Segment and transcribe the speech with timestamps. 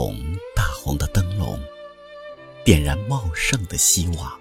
[0.00, 0.16] 红
[0.56, 1.60] 大红的灯笼，
[2.64, 4.32] 点燃茂盛的希望。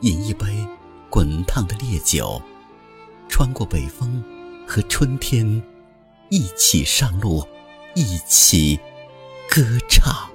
[0.00, 0.66] 饮一杯
[1.08, 2.42] 滚烫的烈酒，
[3.28, 4.24] 穿过北风
[4.66, 5.62] 和春天，
[6.30, 7.46] 一起上路，
[7.94, 8.76] 一起
[9.48, 10.28] 歌唱。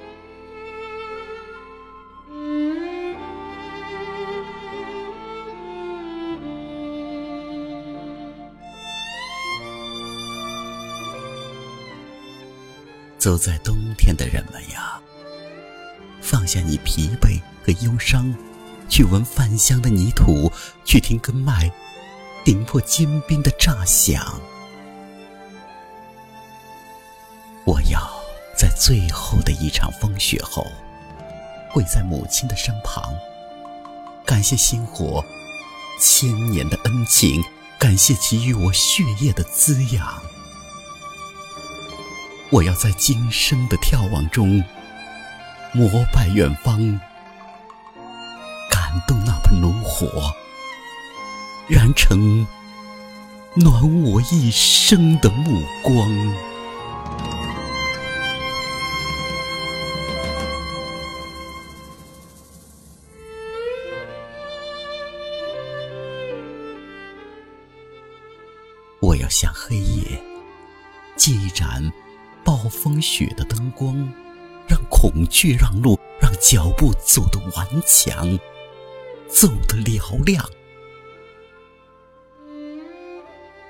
[13.19, 14.97] 走在冬天的人们呀，
[16.21, 18.33] 放下你疲惫和忧伤，
[18.87, 20.49] 去闻饭香的泥土，
[20.85, 21.69] 去听根脉
[22.45, 24.39] 顶破坚冰的炸响。
[27.65, 27.99] 我要
[28.57, 30.65] 在最后的一场风雪后，
[31.73, 33.13] 跪在母亲的身旁，
[34.25, 35.21] 感谢星火
[35.99, 37.43] 千年的恩情，
[37.77, 40.23] 感谢给予我血液的滋养。
[42.51, 44.63] 我要在今生的眺望中
[45.71, 46.99] 膜拜远方，
[48.71, 50.33] 感动那盆炉火，
[51.67, 52.47] 燃成
[53.53, 56.09] 暖我一生的目光。
[69.01, 70.19] 我要向黑夜
[71.15, 71.91] 借一盏。
[72.43, 73.95] 暴风雪的灯光，
[74.67, 78.37] 让恐惧让路，让脚步走得顽强，
[79.27, 80.43] 走得嘹亮。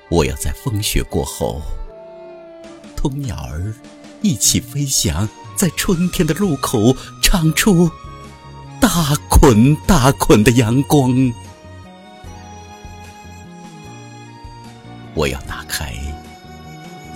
[0.10, 1.62] 我要在风雪过后，
[2.96, 3.74] 同鸟儿
[4.22, 7.90] 一起飞翔，在春天的路口唱出
[8.80, 11.14] 大捆大捆的阳光。
[15.16, 15.94] 我要打开。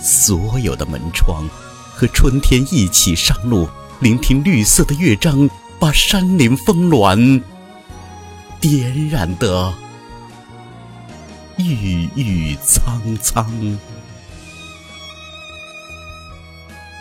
[0.04, 1.48] 所有的门窗，
[1.94, 3.66] 和春天一起上路，
[4.00, 5.48] 聆听绿色的乐章，
[5.78, 7.42] 把山林峰峦
[8.60, 9.72] 点染的
[11.56, 13.50] 郁郁苍苍。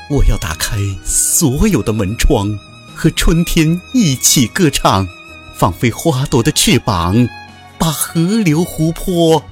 [0.09, 2.57] 我要打开所有的门窗，
[2.95, 5.05] 和春天一起歌唱，
[5.57, 7.27] 放飞花朵的翅膀，
[7.77, 9.43] 把河流湖泊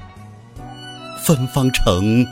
[1.25, 2.25] 芬芳成。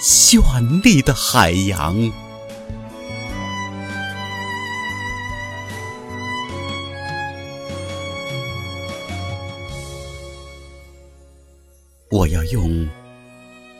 [0.00, 2.12] 绚丽的海洋，
[12.10, 12.86] 我要用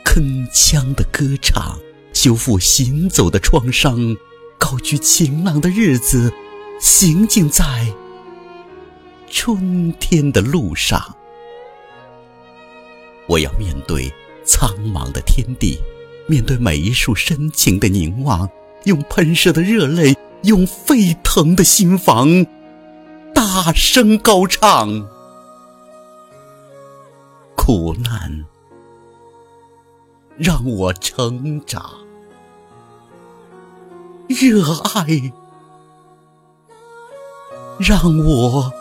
[0.05, 1.79] 铿锵的歌唱
[2.15, 4.17] 修复行走的创伤，
[4.59, 6.33] 高举晴朗的日子，
[6.81, 7.93] 行进在
[9.29, 11.17] 春天的路上。
[13.27, 14.13] 我要面对
[14.47, 15.79] 苍茫的天地。
[16.27, 18.49] 面对每一束深情的凝望，
[18.85, 22.47] 用喷射的热泪，用沸腾的心房，
[23.35, 25.07] 大声高唱。
[27.55, 28.45] 苦难
[30.37, 31.91] 让我成长，
[34.29, 35.33] 热爱
[37.79, 38.73] 让我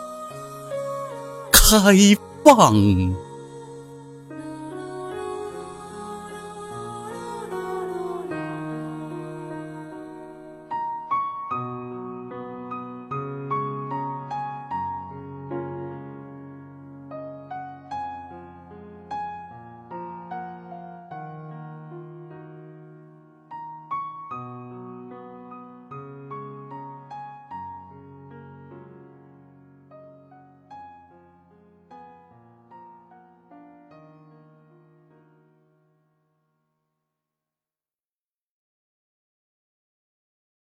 [1.52, 1.94] 开
[2.44, 3.23] 放。